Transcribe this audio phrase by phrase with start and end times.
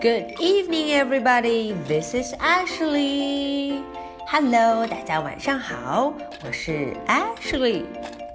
[0.00, 1.74] Good evening, everybody.
[1.86, 3.82] This is Ashley.
[4.26, 6.12] Hello，大家晚上好，
[6.44, 7.84] 我是 Ashley。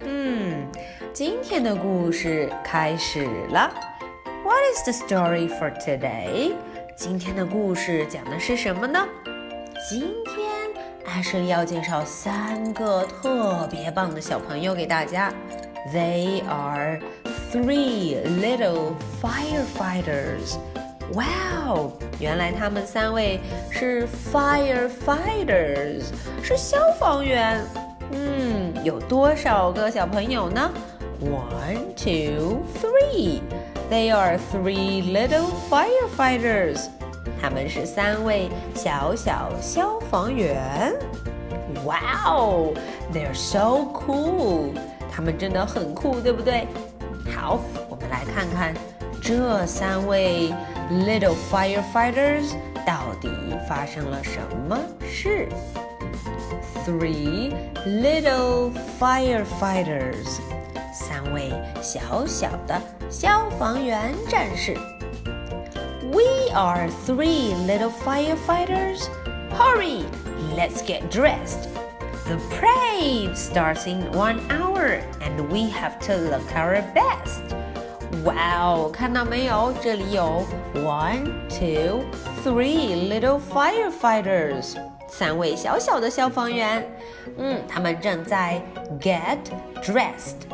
[0.00, 0.66] 嗯，
[1.12, 3.72] 今天的故事开始了。
[4.44, 6.52] What is the story for today？
[6.94, 9.06] 今天的故事讲的是什么呢？
[9.88, 10.44] 今天
[11.06, 15.32] Ashley 要介绍三个特别棒的小朋友给大家。
[15.94, 17.00] They are
[17.50, 20.56] three little firefighters.
[21.12, 21.92] Wow！
[22.18, 26.06] 原来他们三位是 firefighters，
[26.42, 27.64] 是消防员。
[28.10, 30.70] 嗯，有多少个小朋友呢？
[31.20, 33.40] One, two, three.
[33.90, 36.88] They are three little firefighters.
[37.40, 40.92] 他们是三位小小消防员。
[41.84, 42.74] Wow!
[43.12, 44.72] They're so cool.
[45.12, 46.66] 他们真的很酷，对不对？
[47.40, 48.74] 好，我们来看看
[49.22, 50.52] 这三位
[50.90, 52.54] little firefighters
[52.86, 53.28] 到底
[53.68, 55.48] 发生了什么事。
[56.84, 57.52] Three
[57.84, 60.40] little firefighters，
[60.92, 64.74] 三位小小的消防员战士。
[66.12, 69.08] We are three little firefighters.
[69.50, 70.04] Hurry,
[70.56, 71.68] let's get dressed.
[72.30, 77.54] The parade starts in one hour, and we have to look our best.
[78.24, 79.72] 哇哦，看到没有？
[79.82, 82.04] 这里有 one, two,
[82.44, 84.76] three little firefighters，
[85.08, 86.84] 三位小小的消防员。
[87.38, 88.60] 嗯，他们正在
[89.00, 89.38] get
[89.82, 90.46] dressed。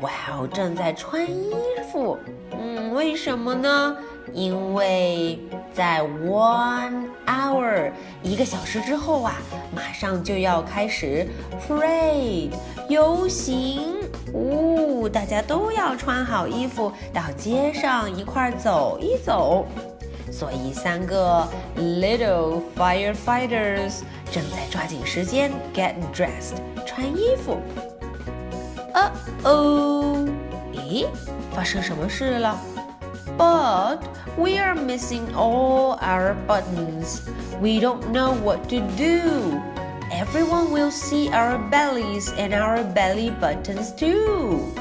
[0.00, 1.52] 哇哦，正在穿衣
[1.90, 2.18] 服。
[2.58, 3.96] 嗯，为什么呢？
[4.32, 5.38] 因为
[5.74, 7.90] 在 one hour
[8.22, 9.34] 一个小时之后啊，
[9.74, 11.26] 马上就要开始
[11.68, 12.50] parade
[12.88, 13.94] 游行，
[14.32, 19.66] 呜，大家都要穿好衣服到街上一块走一走。
[20.30, 24.00] 所以三个 little firefighters
[24.30, 26.56] 正在抓紧时间 get dressed
[26.86, 27.58] 穿衣服。
[29.01, 29.11] 呃
[29.43, 30.25] 哦，
[30.73, 31.05] 咦，
[31.53, 32.57] 发生什么事了？
[33.37, 33.99] But
[34.37, 37.21] we are missing all our buttons.
[37.61, 39.59] We don't know what to do.
[40.11, 44.71] Everyone will see our bellies and our belly buttons too.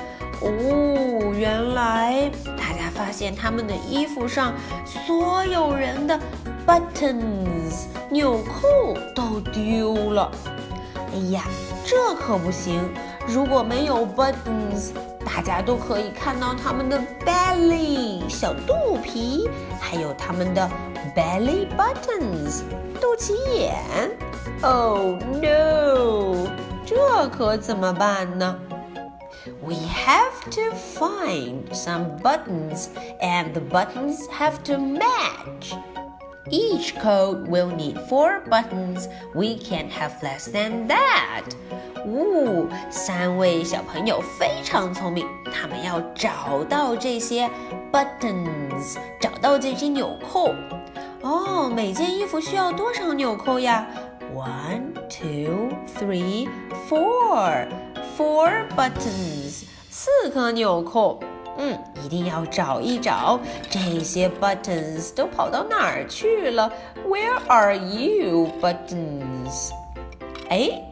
[0.40, 4.54] 哦，原来大家发现他们的衣服上
[4.84, 6.18] 所有人的
[6.66, 10.30] buttons 纽扣都丢了。
[11.12, 11.42] 哎呀，
[11.84, 12.80] 这可不行！
[13.26, 14.92] 如果没有 buttons，
[15.24, 19.48] 大家都可以看到他们的 belly 小肚皮，
[19.80, 20.68] 还有他们的
[21.14, 22.62] belly buttons
[23.00, 23.76] 肚脐眼。
[24.62, 26.48] Oh no！
[26.84, 28.58] 这可怎么办呢？
[29.62, 32.88] We have to find some buttons,
[33.20, 35.74] and the buttons have to match.
[36.48, 39.08] Each coat will need four buttons.
[39.34, 41.44] We can't have less than that.
[42.05, 47.49] 呜，三位小朋友非常聪明，他们要找到这些
[47.91, 50.53] buttons，找到这些纽扣。
[51.21, 53.87] 哦，每件衣服需要多少纽扣呀
[54.35, 55.69] ？One, two,
[55.99, 56.49] three,
[56.89, 57.67] four.
[58.17, 61.19] Four buttons，四颗纽扣。
[61.57, 63.39] 嗯，一定要找一找
[63.69, 66.71] 这些 buttons 都跑到哪儿去了
[67.07, 69.71] ？Where are you, buttons？
[70.49, 70.90] 哎。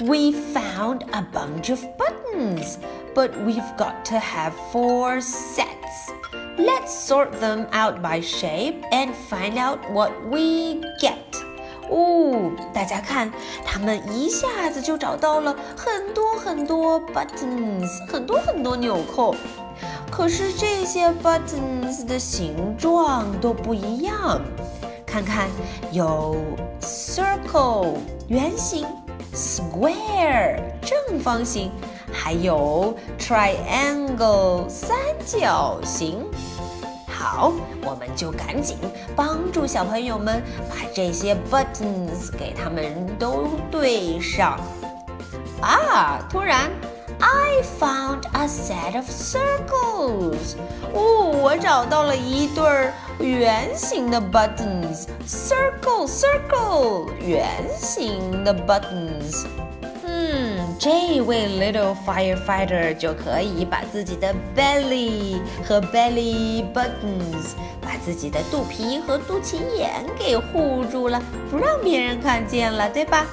[0.00, 2.78] We found a bunch of buttons,
[3.14, 6.12] but we've got to have four sets.
[6.56, 11.16] Let's sort them out by shape and find out what we get.
[11.90, 13.32] 哦，大家看，
[13.64, 19.34] 他们一下子就找到了很多很多 buttons，很多很多纽扣。
[20.10, 24.40] 可是这些 buttons 的形状都不一样。
[25.13, 25.47] 看看，
[25.91, 26.35] 有
[26.81, 27.97] circle
[28.29, 28.83] 圆形。
[29.31, 31.71] square 正方形，
[32.11, 36.25] 还有 triangle 三角形。
[37.07, 38.75] 好，我们就赶紧
[39.15, 42.83] 帮助小朋友们把这些 buttons 给他们
[43.19, 44.59] 都对上。
[45.61, 46.25] 啊！
[46.27, 46.71] 突然
[47.20, 50.56] ，I found a set of circles。
[50.94, 52.92] 哦，我找到了一对儿。
[53.20, 59.44] 圆形的 buttons，circle circle，圆形的 buttons。
[60.79, 73.25] 这位 little firefighter 就可以把自己的 belly 和 belly buttons，把自己的肚皮和肚脐眼给护住了，不让别人看见了，对吧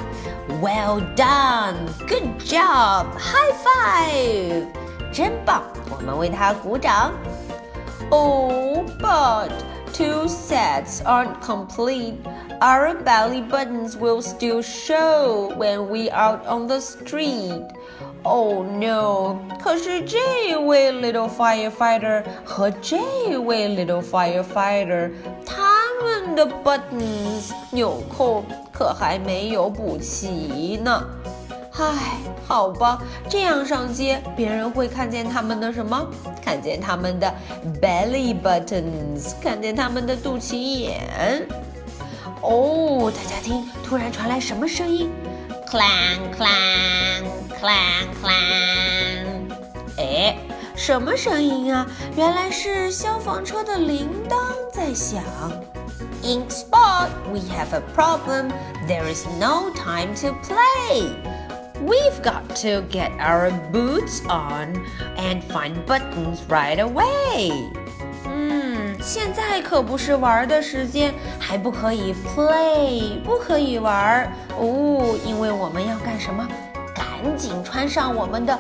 [0.63, 4.67] ？Well done，good job，high five，
[5.13, 7.13] 真棒，我们为他鼓掌。
[8.11, 9.51] Oh, but
[10.00, 12.16] two sets aren't complete.
[12.62, 17.64] Our belly buttons will still show when we out on the street.
[18.24, 19.38] Oh no！
[19.62, 22.98] 可是这位 little firefighter 和这
[23.38, 25.12] 位 little firefighter，
[25.46, 25.64] 他
[26.04, 31.08] 们的 buttons 纽扣可还没有补齐呢。
[31.83, 36.07] 唉，好吧，这样上街，别人会看见他们的什么？
[36.45, 37.35] 看见他们的
[37.81, 41.49] belly buttons，看见他们的肚脐眼。
[42.43, 45.11] 哦，大家听，突然传来什么声音
[45.67, 47.25] ？clang clang
[47.59, 49.57] clang clang。
[49.97, 50.37] 哎，
[50.77, 51.87] 什么声音啊？
[52.15, 54.37] 原来是消防车的铃铛
[54.73, 55.23] 在响。
[56.23, 58.51] Ink spot, we have a problem.
[58.87, 61.15] There is no time to play.
[61.82, 64.82] We've got to get our boots on
[65.18, 67.52] and find buttons right away.
[68.26, 76.48] 嗯，现在可不是玩的时间，还不可以 play，不可以玩哦，因为我们要干什么？
[76.96, 78.58] 赶紧穿上我们的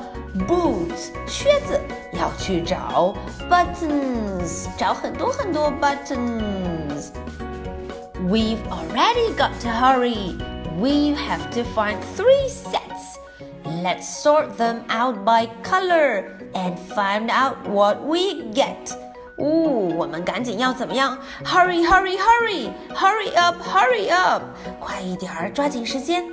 [0.48, 1.80] boots 靴子，
[2.14, 3.16] 要去找
[3.50, 10.38] buttons，找很多很多 buttons。We've already got to hurry.
[10.78, 12.79] We have to find three sets.
[13.80, 18.94] Let's sort them out by color and find out what we get.
[19.38, 21.18] 哦，我们赶紧要怎么样？
[21.44, 24.42] Hurry, hurry, hurry, hurry up, hurry up！
[24.80, 26.24] 快一点儿，抓紧时间，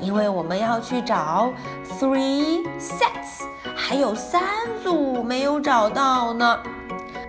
[0.00, 1.52] 因为我们要去找
[1.98, 4.42] three sets，还有三
[4.84, 6.58] 组没有找到呢。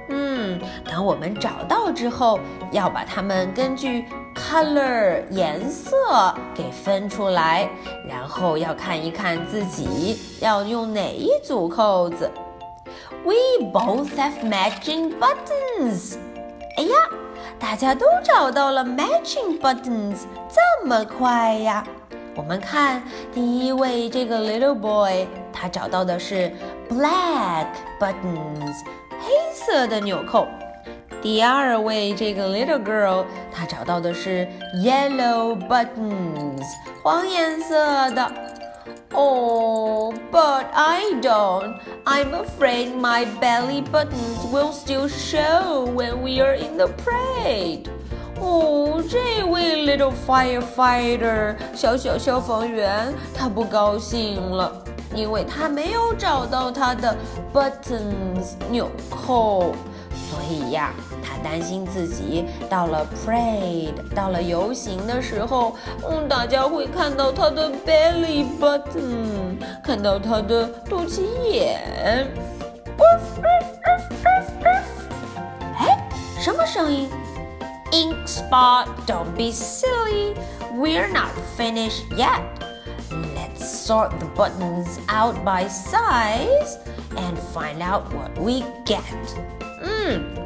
[0.09, 2.37] 嗯，等我们找到之后，
[2.71, 4.05] 要把它们根据
[4.48, 7.68] color 颜色给分出来，
[8.08, 12.30] 然后要看一看自己要用哪一组扣子。
[13.24, 13.34] We
[13.72, 16.16] both have matching buttons。
[16.76, 16.94] 哎呀，
[17.58, 20.18] 大家都找到了 matching buttons，
[20.48, 21.84] 这么快呀！
[22.36, 23.02] 我们看
[23.34, 26.52] 第一位这个 little boy，他找到的是
[26.88, 27.66] black
[27.98, 30.46] buttons，黑色的纽扣。
[31.25, 34.47] 第二位这个 little girl，她找到的是
[34.83, 36.63] yellow buttons，
[37.03, 38.31] 黄颜色的。
[39.13, 41.75] Oh, but I don't.
[42.05, 47.87] I'm afraid my belly buttons will still show when we are in the parade.
[48.39, 54.71] 哦，这位 little firefighter 小小消防员，他不高兴了，
[55.13, 57.15] 因为他没有找到他的
[57.53, 59.73] buttons 纽扣。
[60.35, 60.93] 所以呀，
[61.23, 65.75] 他担心自己到了 parade，到了游行的时候，
[66.09, 72.27] 嗯，大家会看到他的 belly button，看到他的肚脐眼。
[75.77, 76.09] 哎，
[76.39, 77.09] 什么声音？
[77.91, 80.33] Ink spot, don't be silly.
[80.73, 82.41] We're not finished yet.
[83.35, 86.77] Let's sort the buttons out by size
[87.17, 89.01] and find out what we get.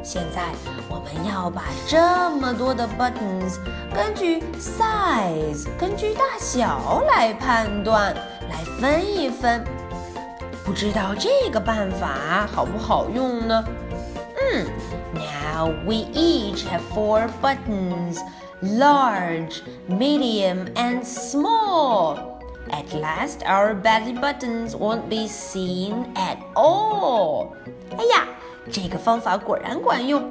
[0.02, 0.52] 现在
[0.88, 3.58] 我们要把这么多的 buttons
[3.94, 8.14] 根据 size 根据大小来判断，
[8.48, 9.64] 来分一分。
[10.64, 13.64] 不知道这个办法好不好用呢？
[14.38, 14.66] 嗯，
[15.14, 18.18] Now we each have four buttons,
[18.60, 22.18] large, medium, and small.
[22.68, 27.52] At last, our belly buttons won't be seen at all.
[27.96, 28.19] 哎呀！
[28.70, 30.22] 这个方法果然管用。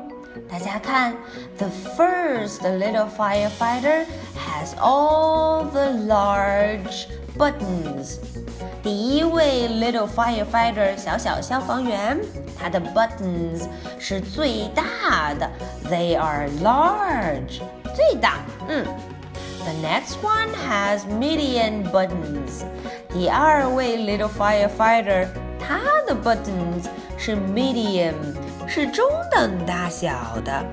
[0.51, 1.15] 大家看，
[1.57, 4.05] the first little firefighter
[4.35, 7.07] has all the large
[7.37, 8.17] buttons。
[8.83, 12.19] 第一位 little firefighter 小小消防员，
[12.59, 13.67] 他的 buttons
[13.97, 15.49] 是最大的，
[15.89, 17.61] they are large，
[17.95, 18.39] 最大。
[18.67, 18.85] 嗯，
[19.63, 22.65] the next one has medium buttons。
[23.09, 25.27] 第二位 little firefighter，
[25.59, 28.13] 他的 buttons 是 medium，
[28.67, 30.65] 是中等大小的。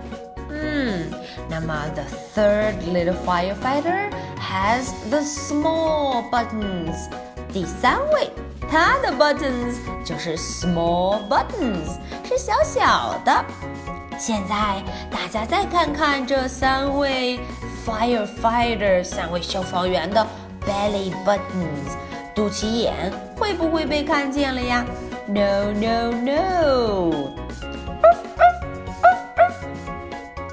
[0.51, 1.11] 嗯，
[1.49, 2.03] 那么 the
[2.35, 7.09] third little firefighter has the small buttons。
[7.53, 8.31] 第三位，
[8.71, 13.45] 他的 buttons 就是 small buttons，是小小的。
[14.19, 17.41] 现在大家再看看这三位
[17.87, 20.25] firefighter，三位消防员的
[20.67, 21.97] belly buttons，
[22.37, 24.85] 肚脐眼会不会被看见了呀？
[25.27, 27.33] No, no, no.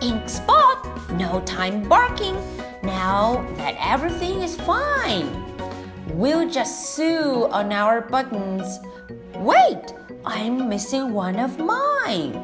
[0.01, 0.77] Ink spot,
[1.17, 2.35] no time barking.
[2.81, 5.27] Now that everything is fine,
[6.15, 8.79] we'll just sew on our buttons.
[9.43, 9.93] Wait,
[10.23, 12.39] I'm missing one of mine.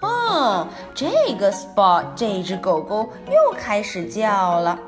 [0.00, 4.78] 哦，这个 Spot 这只狗狗又开始叫了。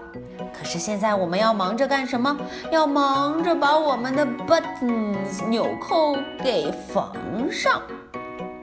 [0.57, 2.37] 可是现在我们要忙着干什么？
[2.71, 7.81] 要忙着把我们的 buttons 纽扣给缝上。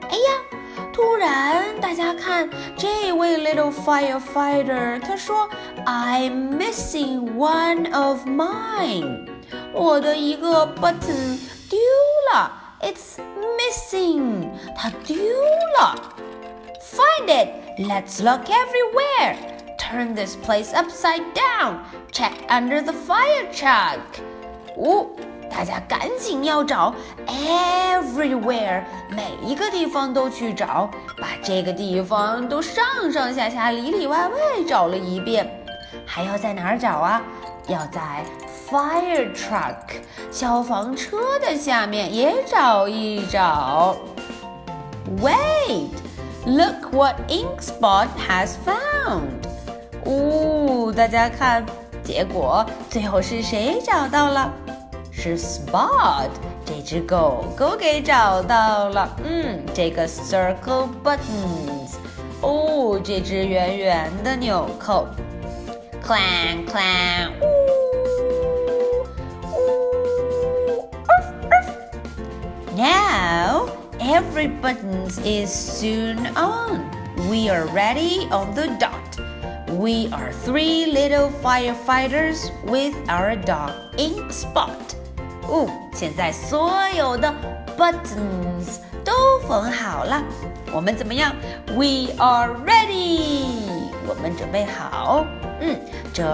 [0.09, 5.49] 哎呀，突然大家看，这位 little firefighter，他说
[5.85, 9.25] ：“I'm missing one of mine。”
[9.73, 11.39] 我的一个 button
[11.69, 11.79] 丢
[12.33, 12.51] 了
[12.81, 13.19] ，It's
[13.57, 15.15] missing，它丢
[15.79, 15.95] 了。
[16.81, 17.49] Find it.
[17.79, 19.35] Let's look everywhere.
[19.86, 21.80] Turn this place upside down.
[22.10, 23.98] Check under the fire truck.
[24.76, 25.06] 哦，
[25.50, 26.94] 大家赶紧要找，
[27.26, 35.46] everywhere，每一个地方都去找，把这个地方都上上下下、里里外外找了一遍。
[36.06, 37.20] 还要在哪儿找啊？
[37.68, 38.24] 要在
[38.68, 43.94] fire truck 消防车的下面也找一找。
[45.20, 45.90] Wait,
[46.46, 49.45] look what Ink Spot has found.
[50.06, 51.64] 哦，大家看，
[52.02, 54.52] 结果最后是谁找到了？
[55.10, 56.28] 是 Spot
[56.64, 59.16] 这只狗狗给找到了。
[59.22, 61.96] 嗯，这个 circle buttons。
[62.40, 65.06] 哦，这只圆圆的纽扣。
[66.04, 67.30] Clang clang.
[72.74, 73.68] Now
[74.00, 76.80] every button is soon on.
[77.28, 78.85] We are ready on the dot.
[79.76, 84.68] We are three little firefighters with our dog Ink Spot.
[85.48, 87.32] 哦，现在所有的
[87.76, 89.12] buttons 都
[89.48, 90.22] 缝好了。
[90.72, 91.34] 我们怎么样？
[91.68, 93.46] We are ready.
[94.06, 95.24] 我们准备好。
[95.60, 95.78] 嗯，
[96.12, 96.24] 这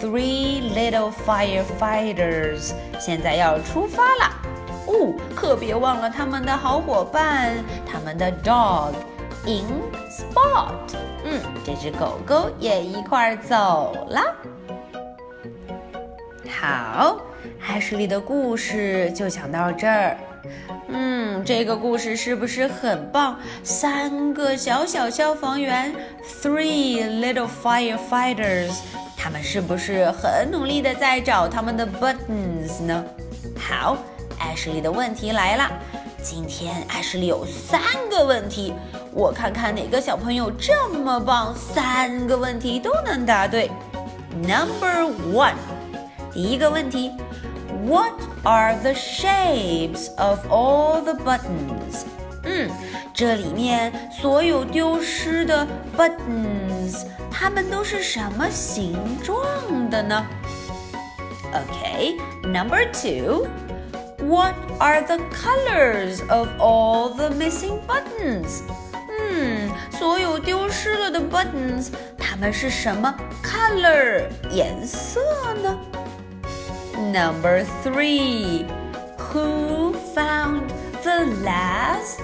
[0.00, 4.32] three little firefighters 现在要出发了。
[4.86, 8.92] 哦，可别忘了他们的好伙伴，他们的 dog
[9.44, 9.64] Ink
[10.10, 11.01] Spot。
[11.65, 14.21] 这只狗狗也一块儿走了。
[16.49, 17.17] 好，
[17.67, 20.17] 艾什莉的故事就讲到这儿。
[20.89, 23.39] 嗯，这个故事是不是很棒？
[23.63, 25.93] 三个小小消防员
[26.41, 28.71] ，three little firefighters，
[29.17, 33.03] 他们是不是很努力的在找他们的 buttons 呢？
[33.57, 33.97] 好，
[34.37, 35.71] 艾什莉的问题来了。
[36.23, 38.73] 今天艾什莉有三个问题，
[39.11, 43.69] 我看看哪个小朋友这么棒，三个问题都能答对。
[44.41, 45.55] Number one，
[46.33, 47.11] 第一个问题。
[47.85, 48.13] What
[48.43, 52.05] are the shapes of all the buttons？
[52.43, 52.71] 嗯，
[53.13, 60.25] 这里面所有丢失的 buttons，它们都是什么形状的呢
[61.51, 63.45] ？Okay，number two。
[64.22, 68.62] What are the colors of all the missing buttons？
[69.20, 71.88] 嗯，所有丢失了的 buttons，
[72.18, 75.20] 它们是什么 color 颜色
[75.62, 75.78] 呢？
[77.12, 78.66] Number three,
[79.16, 80.62] who found
[81.02, 82.20] the last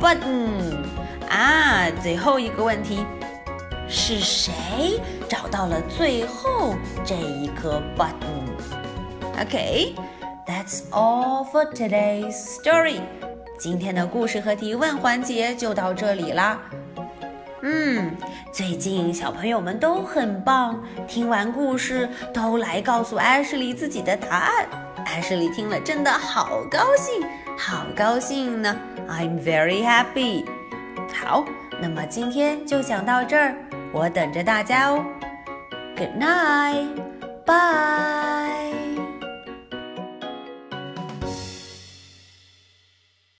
[0.00, 0.84] button?
[1.28, 3.06] 啊，最后一个问题，
[3.88, 6.74] 是谁找到了最后
[7.04, 8.44] 这一颗 button?
[10.51, 12.99] That's all for today's story.
[13.57, 16.59] 今天的故事和提问环节就到这里啦。
[17.61, 18.11] 嗯，
[18.51, 24.65] 最近小朋友们都很棒，听完故事都来告诉艾什莉自己的答案。
[25.05, 27.23] 艾什莉听了真的好高兴，
[27.57, 28.75] 好高兴呢
[29.07, 30.43] ！I'm very happy。
[31.13, 31.45] 好，
[31.81, 33.55] 那么今天就讲到这儿，
[33.93, 35.01] 我等着大家哦。
[35.95, 38.40] Good night，bye。